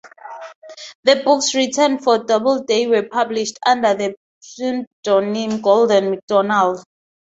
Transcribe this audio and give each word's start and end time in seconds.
The 1.03 1.17
books 1.23 1.53
written 1.53 1.99
for 1.99 2.23
Doubleday 2.23 2.87
were 2.87 3.03
published 3.07 3.59
under 3.67 3.93
the 3.93 4.15
pseudonym 4.39 5.61
"Golden 5.61 6.09
MacDonald". 6.09 6.79